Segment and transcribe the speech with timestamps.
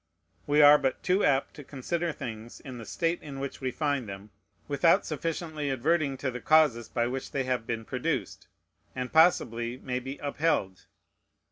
[0.47, 4.09] We are but too apt to consider things in the state in which we find
[4.09, 4.31] them,
[4.67, 8.47] without sufficiently adverting to the causes by which they have been produced,
[8.95, 10.87] and possibly may be upheld.